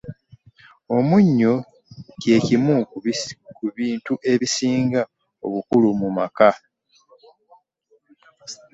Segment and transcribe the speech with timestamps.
[0.97, 1.53] Omunnyo
[2.21, 2.75] kye kimu
[3.57, 5.01] ku bintu ebisinga
[5.45, 6.49] obukulu mu maka.